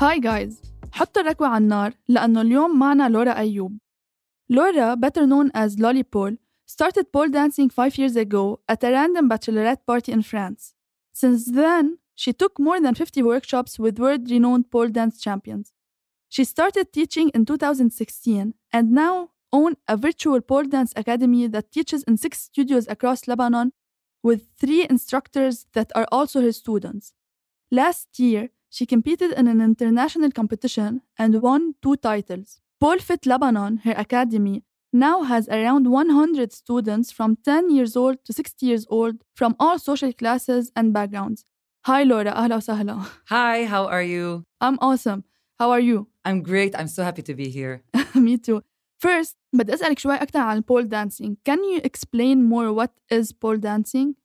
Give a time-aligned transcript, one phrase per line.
[0.00, 3.78] هاي جايز حطوا الركوة على النار لأنه اليوم معنا لورا أيوب
[4.50, 6.36] لورا better known as Lolypole
[6.66, 10.74] started pole dancing five years ago at a random bachelorette party in France.
[11.12, 15.74] Since then, she took more than 50 workshops with world-renowned pole dance champions.
[16.30, 22.04] She started teaching in 2016 and now own a virtual pole dance academy that teaches
[22.04, 23.72] in six studios across Lebanon
[24.22, 27.12] with three instructors that are also her students.
[27.70, 32.59] Last year, she competed in an international competition and won two titles.
[32.79, 38.33] Pole Fit Lebanon, her academy, now has around 100 students from 10 years old to
[38.33, 41.45] 60 years old from all social classes and backgrounds.
[41.85, 43.05] Hi Laura, أهلا وسهلا.
[43.29, 44.45] Hi, how are you?
[44.61, 45.23] I'm awesome.
[45.59, 46.07] How are you?
[46.25, 46.73] I'm great.
[46.77, 47.83] I'm so happy to be here.
[48.15, 48.61] Me too.
[48.97, 51.37] First, بدي أسألك شوي أكثر عن pole dancing.
[51.45, 54.15] Can you explain more what is pole dancing?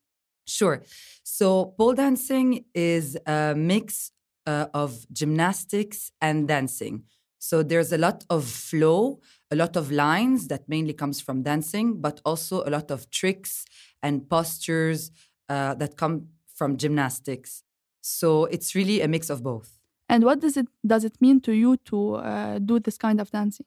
[0.47, 0.83] Sure.
[1.23, 4.13] So, pole dancing is a mix
[4.46, 7.04] uh, of gymnastics and dancing.
[7.40, 9.20] So, there's a lot of flow,
[9.52, 13.65] a lot of lines that mainly comes from dancing, but also a lot of tricks
[14.02, 15.12] and postures
[15.49, 17.63] uh, that come from gymnastics.
[18.02, 19.77] So, it's really a mix of both.
[20.07, 23.32] And what does it does it mean to you to uh, do this kind of
[23.32, 23.65] dancing?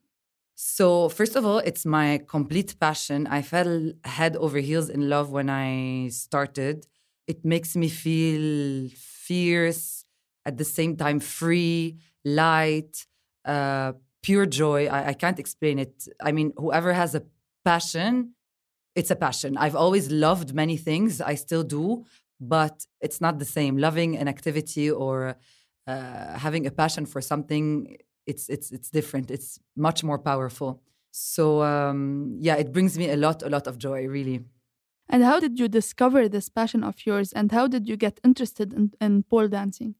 [0.55, 3.27] So, first of all, it's my complete passion.
[3.27, 6.85] I fell head over heels in love when I started.
[7.27, 9.98] It makes me feel fierce,
[10.49, 11.79] at the same time, free,
[12.25, 12.93] light,
[13.45, 13.91] uh,
[14.27, 14.81] pure joy.
[14.97, 15.95] I, I can't explain it.
[16.27, 17.23] I mean, whoever has a
[17.71, 18.11] passion,
[18.99, 19.51] it's a passion.
[19.63, 21.83] I've always loved many things, I still do,
[22.55, 23.73] but it's not the same.
[23.87, 25.15] Loving an activity or
[25.91, 27.97] uh, having a passion for something
[28.31, 29.31] it's it's it's different.
[29.31, 30.71] It's much more powerful.
[31.11, 34.37] So um, yeah, it brings me a lot a lot of joy, really.
[35.11, 37.33] And how did you discover this passion of yours?
[37.33, 39.95] And how did you get interested in, in pole dancing?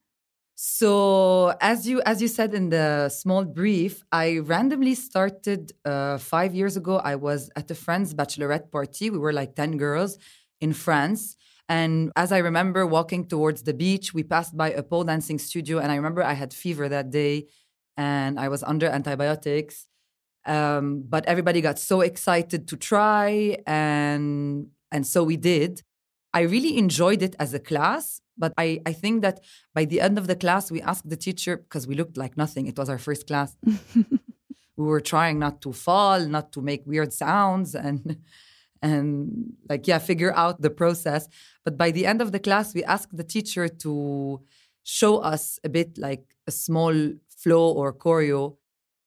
[0.62, 6.54] So as you as you said in the small brief, I randomly started uh, five
[6.54, 6.98] years ago.
[6.98, 9.10] I was at a friend's bachelorette party.
[9.10, 10.18] We were like ten girls
[10.60, 11.38] in France.
[11.70, 15.80] And as I remember walking towards the beach, we passed by a pole dancing studio.
[15.80, 17.48] And I remember I had fever that day
[17.96, 19.88] and I was under antibiotics.
[20.46, 25.84] Um, but everybody got so excited to try, and and so we did.
[26.34, 29.42] I really enjoyed it as a class, but I, I think that
[29.74, 32.66] by the end of the class, we asked the teacher because we looked like nothing.
[32.68, 33.56] It was our first class.
[33.64, 38.18] we were trying not to fall, not to make weird sounds, and
[38.82, 41.28] and like yeah, figure out the process.
[41.66, 44.42] But by the end of the class, we asked the teacher to
[44.84, 46.94] show us a bit like a small
[47.28, 48.56] flow or choreo.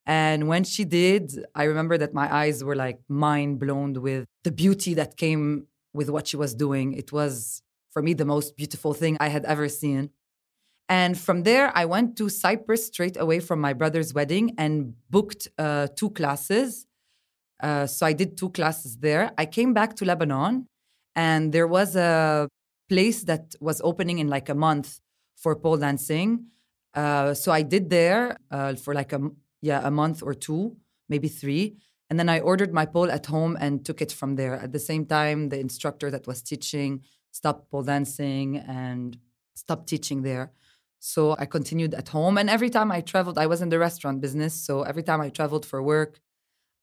[0.05, 4.53] And when she did, I remember that my eyes were like mind blown with the
[4.53, 6.93] beauty that came with what she was doing.
[6.93, 10.11] It was, for me, the most beautiful thing I had ever seen.
[10.89, 15.49] And from there, I went to Cyprus straight away from my brother's wedding and booked
[15.59, 16.87] uh, two classes.
[17.63, 19.33] Uh, so I did two classes there.
[19.39, 20.67] I came back to Lebanon,
[21.15, 22.49] and there was a
[22.89, 25.01] place that was opening in like a month
[25.37, 26.47] for pole dancing.
[26.95, 29.21] Uh, so I did there uh, for like a
[29.63, 30.77] yeah a month or two,
[31.09, 31.77] maybe three,
[32.11, 34.55] and then I ordered my pole at home and took it from there.
[34.55, 39.18] At the same time, the instructor that was teaching stopped pole dancing and
[39.56, 40.52] stopped teaching there.
[41.00, 44.20] So I continued at home, and every time I traveled, I was in the restaurant
[44.20, 44.54] business.
[44.54, 46.20] So every time I traveled for work,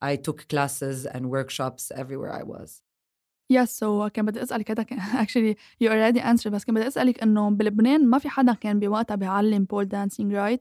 [0.01, 2.83] I took classes and workshops everywhere I was.
[3.49, 7.23] Yes, so كان بدي اسالك هذا كان actually you already answered بس كان بدي اسالك
[7.23, 10.61] انه بلبنان ما في حدا كان بوقتها بيعلم pole dancing right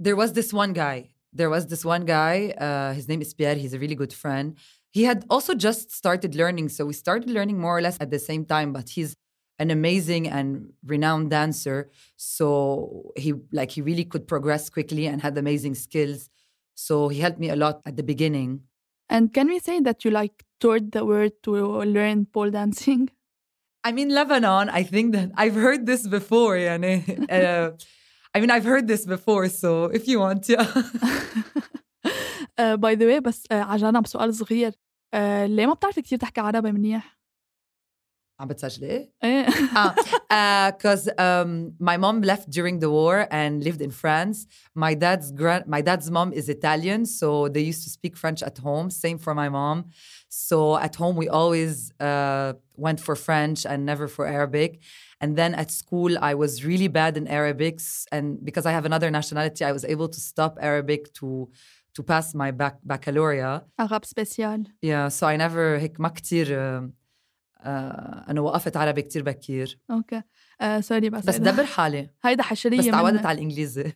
[0.00, 1.10] There was this one guy.
[1.32, 2.36] There was this one guy.
[2.66, 3.54] Uh, his name is Pierre.
[3.54, 4.56] He's a really good friend.
[4.90, 8.18] He had also just started learning, so we started learning more or less at the
[8.30, 8.68] same time.
[8.72, 9.10] But he's
[9.58, 15.38] an amazing and renowned dancer, so he like he really could progress quickly and had
[15.38, 16.28] amazing skills.
[16.74, 18.62] So he helped me a lot at the beginning.
[19.14, 21.52] and can we say that you like toured the world to
[21.96, 23.10] learn pole dancing
[23.86, 26.56] I mean, Lebanon, I think that I've heard this before.
[26.56, 26.94] يعني.
[27.30, 27.76] Uh,
[28.34, 30.56] I mean, I've heard this before, so if you want to.
[32.58, 35.16] uh, by the way بس uh, على جنب سؤال صغير uh,
[35.46, 37.17] ليه ما بتعرفي كثير تحكي عربي منيح؟
[38.40, 39.46] عم بتسجلي؟ ايه
[40.70, 41.50] Because um,
[41.90, 44.38] my mom left during the war and lived in France.
[44.86, 48.56] My dad's grand, my dad's mom is Italian, so they used to speak French at
[48.66, 48.86] home.
[49.04, 49.76] Same for my mom.
[50.48, 51.74] So at home we always
[52.08, 52.50] uh,
[52.86, 54.70] went for French and never for Arabic.
[55.22, 59.08] And then at school I was really bad in Arabics, and because I have another
[59.20, 61.28] nationality, I was able to stop Arabic to
[61.96, 63.62] to pass my bac baccalaureate.
[63.78, 66.46] عرب سبيسيال Yeah, so I never هيك ما كتير
[67.59, 70.21] uh, uh, أنا وقفت عربي كتير بكير أوكي
[70.79, 73.25] سوري بس بس دبر حالي هيدا حشريه بس تعودت.
[73.25, 73.93] على الانجليزي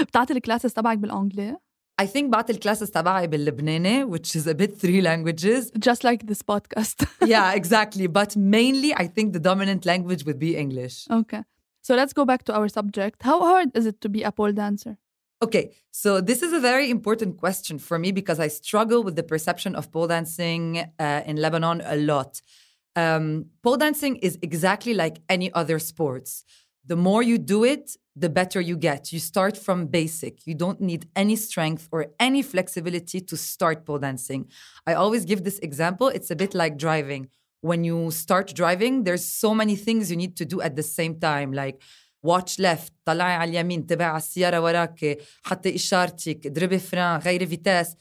[0.00, 1.56] بتعطي الكلاسز تبعك بالانجلي
[2.02, 6.42] I think بعطي الكلاسز تبعي باللبناني which is a bit three languages just like this
[6.52, 11.42] podcast yeah exactly but mainly I think the dominant language would be English okay
[11.86, 14.54] so let's go back to our subject how hard is it to be a pole
[14.62, 14.94] dancer
[15.44, 19.22] Okay, so this is a very important question for me because I struggle with the
[19.22, 22.40] perception of pole dancing uh, in Lebanon a lot.
[22.96, 26.44] Um, pole dancing is exactly like any other sports.
[26.86, 29.12] The more you do it, the better you get.
[29.12, 30.46] You start from basic.
[30.46, 34.48] You don't need any strength or any flexibility to start pole dancing.
[34.86, 36.08] I always give this example.
[36.08, 37.28] It's a bit like driving.
[37.60, 41.20] When you start driving, there's so many things you need to do at the same
[41.20, 41.82] time, like
[42.23, 47.95] watch left طلعي على اليمين تبعي على السيارة وراك حطي إشارتك اضربي فران غيري فيتاس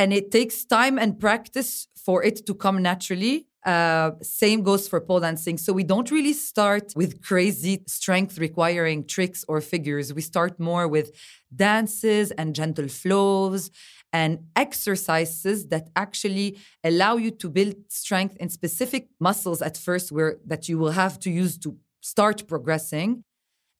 [0.00, 5.00] and it takes time and practice for it to come naturally uh, same goes for
[5.00, 10.20] pole dancing so we don't really start with crazy strength requiring tricks or figures we
[10.20, 11.08] start more with
[11.54, 13.70] dances and gentle flows
[14.12, 20.36] and exercises that actually allow you to build strength in specific muscles at first where
[20.44, 23.24] that you will have to use to start progressing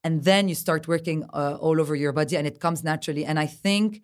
[0.05, 3.39] and then you start working uh, all over your body and it comes naturally and
[3.39, 4.03] i think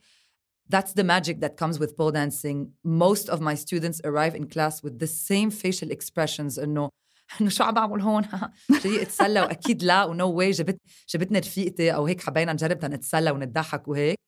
[0.69, 4.82] that's the magic that comes with pole dancing most of my students arrive in class
[4.82, 6.88] with the same facial expressions انه
[7.41, 8.29] انه شو عم بعمل هون
[8.85, 13.88] جاي اتسلى واكيد لا ونو واي جبت جبتني رفيقتي او هيك حبينا نجرب تنتسلى ونضحك
[13.88, 14.19] وهيك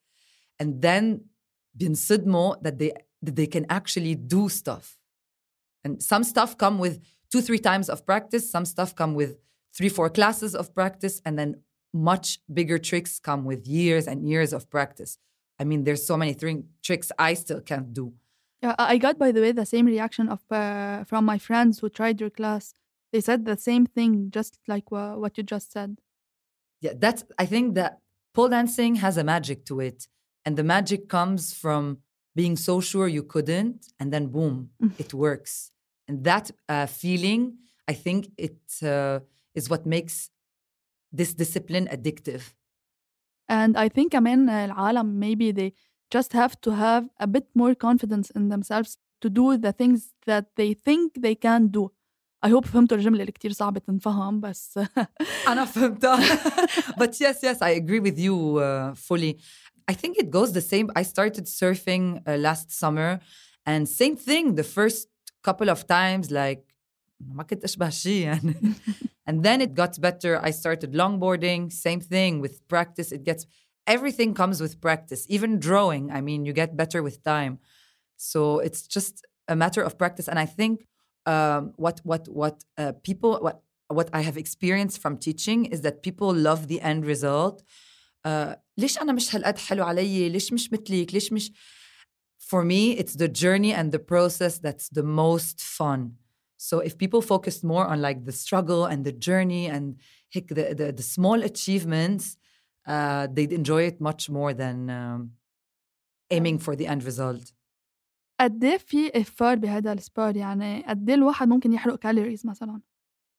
[0.62, 1.18] and then
[1.74, 2.92] بينصدموا that they
[3.26, 4.98] that they can actually do stuff
[5.86, 7.00] and some stuff come with
[7.32, 9.32] two three times of practice some stuff come with
[9.77, 11.61] three, four classes of practice, and then
[11.93, 15.17] much bigger tricks come with years and years of practice.
[15.59, 18.13] I mean, there's so many th- tricks I still can't do.
[18.61, 21.89] Yeah, I got, by the way, the same reaction of uh, from my friends who
[21.89, 22.73] tried your class.
[23.13, 25.99] They said the same thing, just like uh, what you just said.
[26.81, 27.23] Yeah, that's.
[27.37, 27.99] I think that
[28.33, 30.07] pole dancing has a magic to it,
[30.43, 31.99] and the magic comes from
[32.35, 35.71] being so sure you couldn't, and then boom, it works.
[36.07, 37.57] And that uh, feeling,
[37.87, 39.19] I think it uh,
[39.56, 40.30] is what makes
[41.12, 42.42] this discipline addictive.
[43.48, 45.72] And I think كمان العالم maybe they
[46.10, 50.44] just have to have a bit more confidence in themselves to do the things that
[50.56, 51.90] they think they can do.
[52.42, 54.80] I hope فهمتوا الجملة اللي كتير صعبة تنفهم بس
[55.48, 56.16] أنا فهمتها.
[56.98, 59.38] but yes, yes, I agree with you uh, fully.
[59.88, 60.90] I think it goes the same.
[60.96, 63.20] I started surfing uh, last summer
[63.66, 65.08] and same thing the first
[65.42, 66.62] couple of times like
[67.20, 68.54] ما كنت أشبه شيء يعني.
[69.26, 70.40] and then it got better.
[70.42, 73.12] I started longboarding, same thing with practice.
[73.12, 73.46] It gets
[73.86, 75.26] everything comes with practice.
[75.28, 77.58] Even drawing, I mean, you get better with time.
[78.16, 80.28] So it's just a matter of practice.
[80.28, 80.86] And I think
[81.26, 86.02] um, what what what uh, people what what I have experienced from teaching is that
[86.02, 87.62] people love the end result.
[88.24, 91.52] Uh, ليش أنا مش هالقد حلو علي؟ ليش مش مثلك؟ ليش مش
[92.38, 96.18] For me, it's the journey and the process that's the most fun.
[96.56, 99.96] So if people focused more on like the struggle and the journey and
[100.32, 102.36] the, the, the small achievements,
[102.86, 105.32] uh, they'd enjoy it much more than um,
[106.30, 107.52] aiming for the end result.
[108.40, 112.80] قد ايه في افار بهذا السبور يعني قد ايه الواحد ممكن يحرق كالوريز مثلا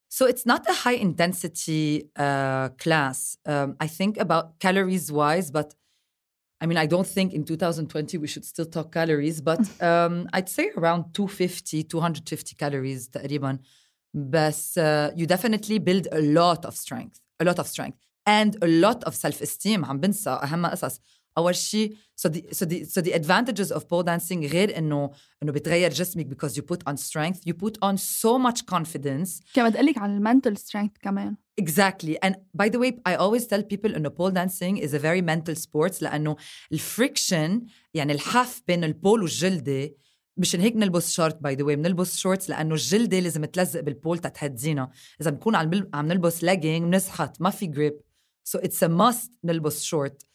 [0.09, 3.35] So it's not a high intensity uh, class.
[3.47, 5.73] Um, I think about calories wise, but
[6.61, 10.47] I mean, I don't think in 2020 we should still talk calories, but um, I'd
[10.47, 13.59] say around 250, 250 calories تقريبا.
[14.13, 18.67] But uh, you definitely build a lot of strength, a lot of strength, and a
[18.67, 19.83] lot of self-esteem.
[19.83, 20.99] عم بنسى أهم قصص.
[21.37, 25.11] أول شيء so the so the so the advantages of pole dancing غير إنه
[25.43, 29.41] إنه بتغير جسمك because you put on strength, you put on so much confidence.
[29.53, 32.17] كمان بدي لك عن المنتل سترينث كمان Exactly.
[32.25, 35.55] And by the way, I always tell people إنه pole dancing is a very mental
[35.55, 36.35] sport لأنه
[36.71, 37.61] الفريكشن
[37.93, 39.95] يعني الحف بين البول والجلدة
[40.37, 44.91] مشان هيك نلبس شورت باي ذا واي بنلبس شورتس لانه الجلده لازم تلزق بالبول تتهدينا
[45.21, 45.89] اذا بنكون عم بل...
[45.93, 47.99] عم نلبس لاجينج بنسحت ما في جريب
[48.43, 50.26] سو اتس ا ماست نلبس شورت uh,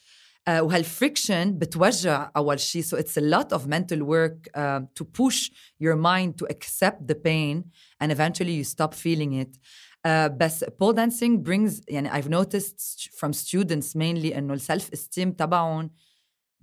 [0.49, 5.97] وهالفريكشن بتوجع اول شيء so it's a lot of mental work uh, to push your
[5.97, 7.65] mind to accept the pain
[8.01, 9.59] and eventually you stop feeling it
[10.07, 15.91] uh, بس pole dancing brings يعني I've noticed from students mainly انه السلف esteem تبعهم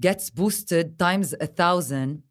[0.06, 2.22] gets boosted times a thousand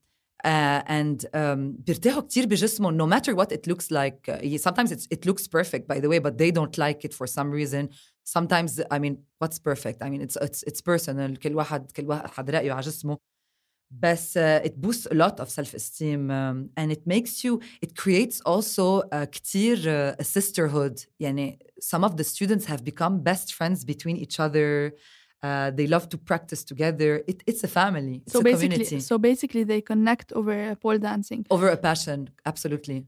[0.44, 5.06] uh, and um, بيرتاحوا كتير بجسمهم no matter what it looks like uh, sometimes it's,
[5.11, 7.88] it looks perfect by the way but they don't like it for some reason
[8.28, 12.50] sometimes I mean what's perfect I mean it's it's it's personal كل واحد كل واحد
[12.50, 13.18] رأيه على جسمه
[13.90, 18.40] بس uh, it boosts a lot of self-esteem um, and it makes you it creates
[18.40, 23.84] also uh, كتير uh, a sisterhood يعني some of the students have become best friends
[23.84, 24.92] between each other
[25.44, 27.11] Uh, they love to practice together.
[27.30, 28.16] It, it's a family.
[28.25, 29.00] It's so a basically, community.
[29.00, 31.44] so basically, they connect over pole dancing.
[31.50, 32.99] Over a passion, absolutely.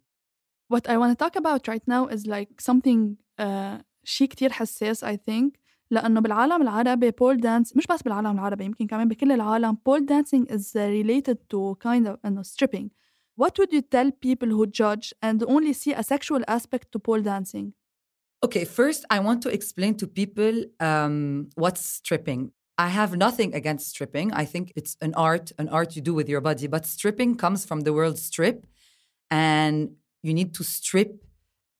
[0.68, 3.00] What I want to talk about right now is like something
[3.38, 5.50] uh, شيء كتير حساس I think
[5.90, 10.46] لأنه بالعالم العربي pole dance مش بس بالعالم العربي يمكن كمان بكل العالم pole dancing
[10.52, 12.90] is related to kind of إنه stripping.
[13.36, 17.20] What would you tell people who judge and only see a sexual aspect to pole
[17.20, 17.74] dancing?
[18.46, 22.52] Okay, first, I want to explain to people um, what's stripping.
[22.78, 24.32] I have nothing against stripping.
[24.32, 26.66] I think it's an art, an art you do with your body.
[26.66, 28.66] But stripping comes from the word strip,
[29.30, 31.10] and you need to strip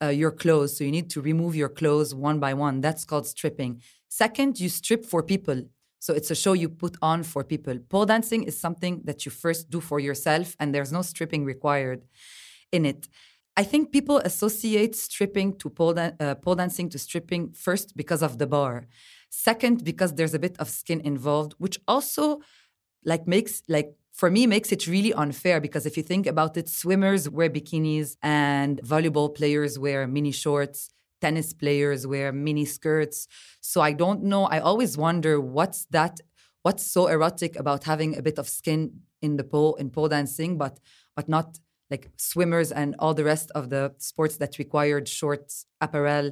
[0.01, 0.77] uh, your clothes.
[0.77, 2.81] So you need to remove your clothes one by one.
[2.81, 3.81] That's called stripping.
[4.07, 5.63] Second, you strip for people.
[5.99, 7.77] So it's a show you put on for people.
[7.89, 12.01] Pole dancing is something that you first do for yourself, and there's no stripping required
[12.71, 13.07] in it.
[13.55, 18.39] I think people associate stripping to pole, uh, pole dancing to stripping first because of
[18.39, 18.87] the bar.
[19.29, 22.41] Second, because there's a bit of skin involved, which also
[23.05, 26.69] like makes like for me makes it really unfair because if you think about it,
[26.69, 30.89] swimmers wear bikinis and volleyball players wear mini shorts,
[31.21, 33.27] tennis players wear mini skirts.
[33.61, 34.45] So I don't know.
[34.45, 36.19] I always wonder what's that
[36.63, 40.57] what's so erotic about having a bit of skin in the pole in pole dancing,
[40.57, 40.79] but
[41.15, 41.57] but not
[41.89, 46.31] like swimmers and all the rest of the sports that required shorts apparel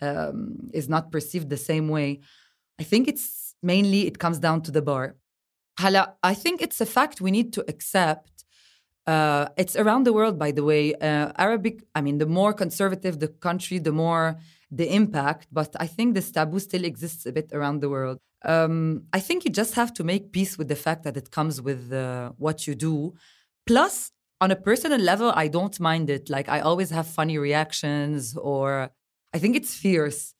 [0.00, 2.20] um, is not perceived the same way.
[2.78, 5.16] I think it's mainly it comes down to the bar.
[5.80, 8.44] Hala, I think it's a fact we need to accept.
[9.06, 10.94] Uh, it's around the world, by the way.
[10.94, 14.38] Uh, Arabic, I mean, the more conservative the country, the more
[14.70, 15.48] the impact.
[15.50, 18.18] But I think this taboo still exists a bit around the world.
[18.44, 21.60] Um, I think you just have to make peace with the fact that it comes
[21.60, 23.14] with uh, what you do.
[23.66, 26.30] Plus, on a personal level, I don't mind it.
[26.30, 28.90] Like, I always have funny reactions, or
[29.34, 30.34] I think it's fierce.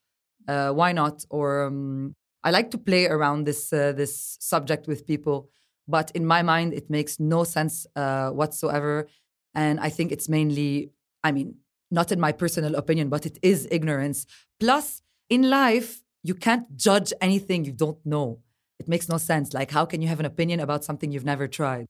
[0.48, 1.24] Uh, why not?
[1.28, 5.49] Or um, I like to play around this uh, this subject with people,
[5.87, 9.07] but in my mind, it makes no sense uh, whatsoever.
[9.53, 10.91] And I think it's mainly,
[11.23, 11.55] I mean,
[11.89, 14.25] not in my personal opinion, but it is ignorance.
[14.59, 18.39] Plus, in life, you can't judge anything you don't know.
[18.79, 19.53] It makes no sense.
[19.53, 21.87] Like, how can you have an opinion about something you've never tried?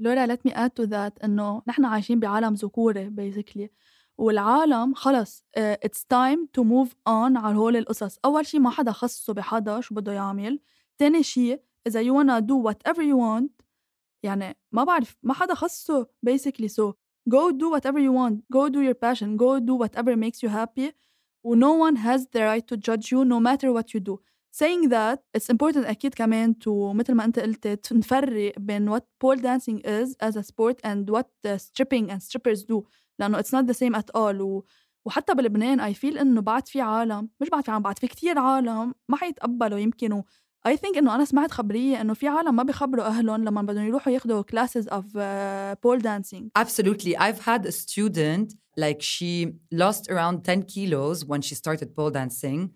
[0.00, 3.68] لورا let me add to that إنه نحن عايشين بعالم ذكوري basically
[4.17, 8.91] والعالم خلص uh, it's time to move on على هول القصص أول شي ما حدا
[8.91, 10.59] خصه بحدا شو بده يعمل
[10.97, 13.65] تاني شي إذا you wanna do whatever you want
[14.23, 16.93] يعني ما بعرف ما حدا خصه basically so
[17.29, 20.91] go do whatever you want go do your passion go do whatever makes you happy
[21.45, 24.19] no one has the right to judge you no matter what you do
[24.51, 29.37] saying that it's important أكيد كمان to مثل ما أنت قلت نفرق بين what pole
[29.37, 32.85] dancing is as a sport and what stripping and strippers do
[33.19, 34.63] لأنه اتس نوت ذا سيم ات اول
[35.05, 38.39] وحتى بلبنان اي فيل إنه بعد في عالم مش بعد في عالم بعد في كثير
[38.39, 40.23] عالم ما حيتقبلوا يمكن
[40.67, 44.13] اي ثينك إنه أنا سمعت خبرية إنه في عالم ما بيخبروا أهلهم لما بدهم يروحوا
[44.13, 45.05] ياخذوا كلاسز اوف
[45.83, 51.55] بول دانسينج ابسولوتلي ايف هاد ا ستودنت لايك شي لوست اراوند 10 كيلوز وين شي
[51.55, 52.71] ستارتد بول دانسينج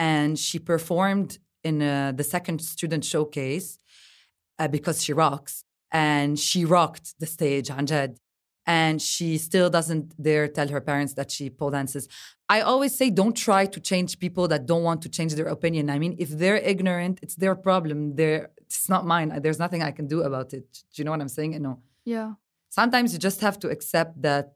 [0.00, 1.32] اند شي بيرفورمد
[1.66, 3.80] ان ذا سكند ستودنت شو كيس
[4.62, 8.18] بيكوز شي روكس اند شي روكت ذا ستيج عن جد
[8.66, 12.08] And she still doesn't dare tell her parents that she pole dances.
[12.48, 15.90] I always say don't try to change people that don't want to change their opinion.
[15.90, 18.16] I mean, if they're ignorant, it's their problem.
[18.16, 19.38] They're, it's not mine.
[19.42, 20.66] There's nothing I can do about it.
[20.72, 21.60] Do you know what I'm saying?
[21.60, 21.80] No.
[22.04, 22.32] yeah
[22.74, 24.50] sometimes you just have to accept that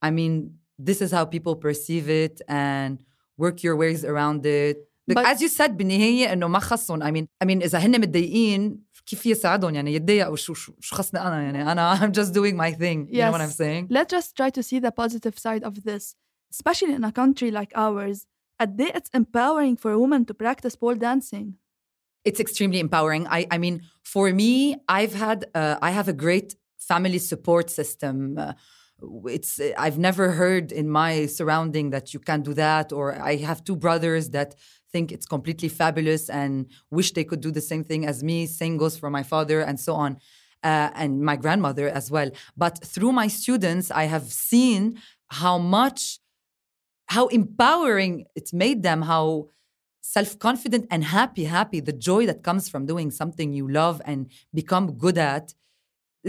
[0.00, 0.32] i mean
[0.78, 2.92] this is how people perceive it and
[3.36, 7.11] work your ways around it but, But- as you said بالنهاية انه ما خصهم I
[7.11, 11.41] mean I mean اذا هن متضايقين كيف يساعدهم يعني يتضايقوا شو شو شو خصني انا
[11.41, 13.57] يعني انا I'm just doing my thing you know what I'm Yes.
[13.57, 16.15] saying let's just try to see the positive side of this
[16.55, 18.27] especially in a country like ours
[18.61, 21.47] قد إيه it's empowering for women to practice pole dancing
[22.29, 23.23] it's extremely empowering.
[23.37, 23.75] I, I mean,
[24.13, 24.53] for me,
[24.99, 26.49] I've had, uh, I have a great
[26.91, 28.15] family support system.
[28.37, 28.53] Uh,
[29.37, 29.51] it's,
[29.85, 33.75] I've never heard in my surrounding that you can't do that, or I have two
[33.85, 34.49] brothers that
[34.96, 36.52] think it's completely fabulous and
[36.96, 38.38] wish they could do the same thing as me.
[38.62, 40.10] Same goes for my father, and so on,
[40.70, 42.30] uh, and my grandmother as well.
[42.62, 44.82] But through my students, I have seen
[45.42, 46.00] how much,
[47.14, 49.26] how empowering it's made them, how
[50.16, 54.20] self-confident and happy happy the joy that comes from doing something you love and
[54.60, 55.46] become good at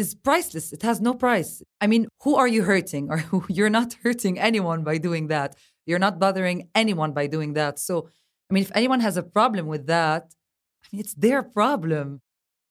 [0.01, 0.67] is priceless.
[0.77, 1.51] It has no price.
[1.83, 3.03] I mean who are you hurting?
[3.13, 5.49] Or who you're not hurting anyone by doing that.
[5.87, 7.73] You're not bothering anyone by doing that.
[7.89, 7.95] So
[8.49, 10.33] i mean if anyone has a problem with that
[10.83, 12.21] i mean it's their problem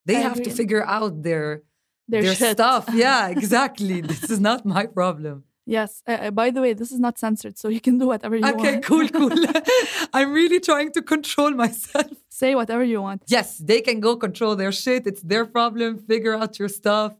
[0.04, 1.62] they I have to figure out their
[2.09, 6.02] their, their stuff yeah exactly this is not my problem Yes.
[6.06, 8.45] Uh, uh, by the way, this is not censored, so you can do whatever you
[8.45, 8.68] okay, want.
[8.68, 9.33] Okay, cool, cool.
[10.14, 12.06] I'm really trying to control myself.
[12.28, 13.25] Say whatever you want.
[13.26, 15.06] Yes, they can go control their shit.
[15.06, 15.99] It's their problem.
[15.99, 17.14] Figure out your stuff.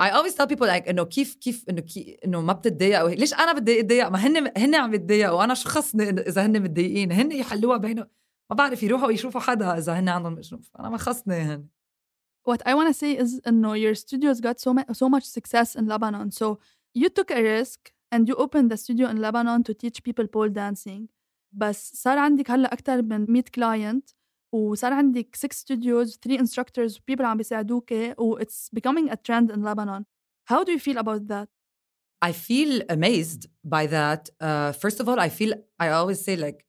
[0.00, 3.52] I always tell people like إنه كيف كيف إنه كي إنه ما بتتضايق ليش أنا
[3.52, 7.12] بدي اتضايق ما هن هن عم يتضايقوا وأنا شو خصني إذا هن متضايقين.
[7.12, 8.06] هن يحلوها بينهم
[8.50, 10.40] ما بعرف يروحوا يشوفوا حدا إذا هن عندهم
[10.80, 11.66] أنا ما خصني هن
[12.48, 15.86] What I want to say is إنه your studios got so, so much success in
[15.86, 16.30] Lebanon.
[16.30, 16.58] So
[16.94, 20.48] you took a risk and you opened the studio in Lebanon to teach people pole
[20.48, 21.08] dancing.
[21.52, 24.17] بس صار عندك هلا أكثر من 100 client.
[24.53, 29.63] وصار عندك 6 studios 3 instructors people عم بيساعدوك و it's becoming a trend in
[29.63, 30.05] Lebanon
[30.51, 31.47] how do you feel about that
[32.29, 33.41] I feel amazed
[33.75, 36.59] by that uh, first of all I feel I always say like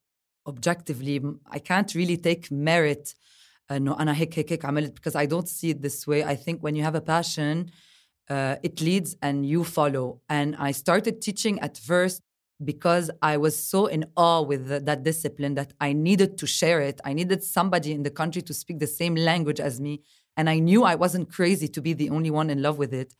[0.51, 1.17] objectively
[1.57, 3.15] I can't really take merit
[3.71, 6.59] انه انا هيك هيك هيك عملت because I don't see it this way I think
[6.61, 7.71] when you have a passion
[8.29, 12.21] uh, it leads and you follow and I started teaching at first
[12.64, 16.80] because I was so in awe with the, that discipline that I needed to share
[16.80, 17.00] it.
[17.04, 20.02] I needed somebody in the country to speak the same language as me.
[20.36, 23.14] And I knew I wasn't crazy to be the only one in love with it.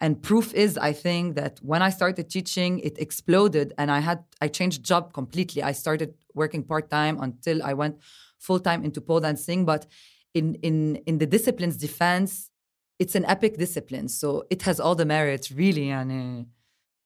[0.00, 4.24] And proof is, I think, that when I started teaching, it exploded and I had
[4.40, 5.62] I changed job completely.
[5.62, 7.96] I started working part-time until I went
[8.38, 9.64] full-time into pole dancing.
[9.64, 9.86] But
[10.34, 12.50] in in in the discipline's defense,
[12.98, 14.08] it's an epic discipline.
[14.08, 15.90] So it has all the merits, really.
[15.90, 16.46] And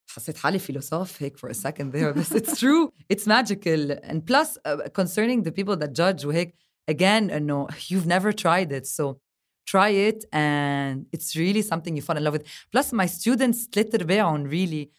[0.08, 4.58] حسيت حالي philosoph هيك for a second there but it's true it's magical and plus
[4.64, 6.54] uh, concerning the people that judge وهيك
[6.90, 9.18] again no you've never tried it so
[9.66, 13.94] try it and it's really something you fall in love with plus my students تلات
[13.94, 14.90] ارباعهم really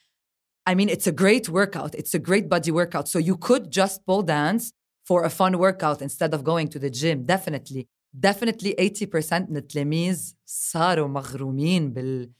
[0.69, 4.05] I mean it's a great workout it's a great body workout so you could just
[4.05, 4.71] pole dance
[5.07, 7.87] for a fun workout instead of going to the gym definitely
[8.19, 12.31] definitely 80% من التلاميذ صاروا مغرومين بال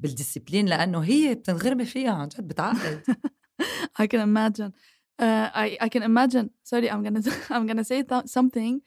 [0.00, 3.00] بالديسيبلين لانه هي بتنغرمي فيها عن جد بتعقد
[4.02, 4.72] I can imagine
[5.22, 8.80] uh, I, I can imagine sorry I'm gonna I'm gonna say th- something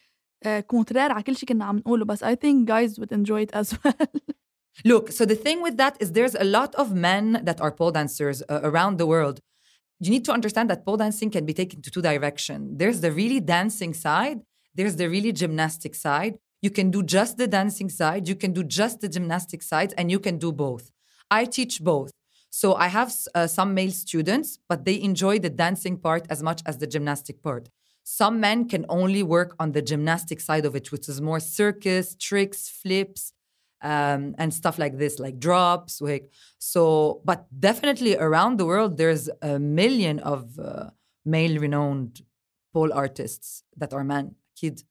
[0.45, 3.51] uh, contraire على كل شيء كنا عم نقوله بس I think guys would enjoy it
[3.53, 4.35] as well
[4.85, 7.91] Look, so the thing with that is there's a lot of men that are pole
[7.91, 9.37] dancers uh, around the world.
[9.99, 12.63] You need to understand that pole dancing can be taken to two directions.
[12.81, 14.39] There's the really dancing side,
[14.77, 16.33] there's the really gymnastic side.
[16.61, 20.05] You can do just the dancing side, you can do just the gymnastic sides, and
[20.13, 20.85] you can do both.
[21.40, 22.12] I teach both.
[22.60, 26.60] So I have uh, some male students, but they enjoy the dancing part as much
[26.66, 27.68] as the gymnastic part.
[28.04, 32.14] Some men can only work on the gymnastic side of it, which is more circus,
[32.28, 33.32] tricks, flips,
[33.82, 36.00] um, and stuff like this, like drops.
[36.58, 36.84] So,
[37.24, 40.90] but definitely around the world, there's a million of uh,
[41.24, 42.22] male renowned
[42.72, 44.36] pole artists that are men.
[44.60, 44.84] Kid.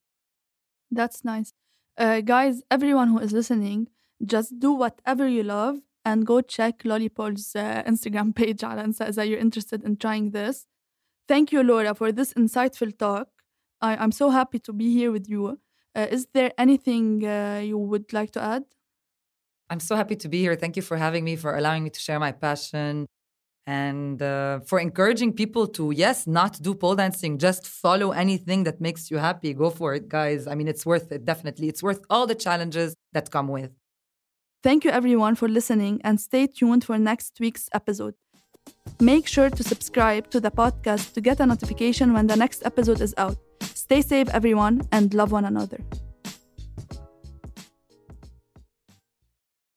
[0.91, 1.53] That's nice.
[1.97, 3.87] Uh, guys, everyone who is listening,
[4.33, 9.27] just do whatever you love and go check Lolypole's uh, Instagram page على Insta that
[9.27, 10.65] you're interested in trying this.
[11.27, 13.29] Thank you, Laura, for this insightful talk.
[13.81, 15.59] I, am so happy to be here with you.
[15.95, 18.63] Uh, is there anything uh, you would like to add?
[19.69, 20.55] I'm so happy to be here.
[20.55, 23.07] Thank you for having me, for allowing me to share my passion,
[23.65, 28.81] and uh, for encouraging people to, yes, not do pole dancing, just follow anything that
[28.81, 29.53] makes you happy.
[29.53, 30.47] Go for it, guys.
[30.47, 31.69] I mean, it's worth it, definitely.
[31.69, 33.71] It's worth all the challenges that come with.
[34.63, 38.13] Thank you, everyone, for listening, and stay tuned for next week's episode.
[39.01, 43.01] Make sure to subscribe to the podcast to get a notification when the next episode
[43.01, 43.35] is out.
[43.59, 45.79] Stay safe, everyone, and love one another.